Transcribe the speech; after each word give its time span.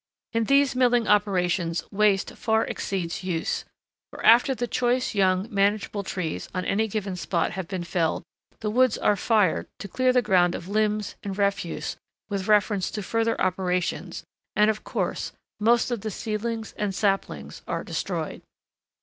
In 0.33 0.45
these 0.45 0.75
milling 0.75 1.07
operations 1.07 1.83
waste 1.91 2.31
far 2.31 2.65
exceeds 2.65 3.23
use, 3.23 3.65
for 4.09 4.25
after 4.25 4.55
the 4.55 4.65
choice 4.65 5.13
young 5.13 5.45
manageable 5.53 6.01
trees 6.01 6.49
on 6.55 6.65
any 6.65 6.87
given 6.87 7.15
spot 7.15 7.51
have 7.51 7.67
been 7.67 7.83
felled, 7.83 8.23
the 8.61 8.71
woods 8.71 8.97
are 8.97 9.15
fired 9.15 9.67
to 9.77 9.87
clear 9.87 10.11
the 10.11 10.23
ground 10.23 10.55
of 10.55 10.67
limbs 10.67 11.13
and 11.21 11.37
refuse 11.37 11.97
with 12.29 12.47
reference 12.47 12.89
to 12.89 13.03
further 13.03 13.39
operations, 13.39 14.23
and, 14.55 14.71
of 14.71 14.83
course, 14.83 15.33
most 15.59 15.91
of 15.91 16.01
the 16.01 16.09
seedlings 16.09 16.73
and 16.79 16.95
saplings 16.95 17.61
are 17.67 17.83
destroyed. 17.83 18.41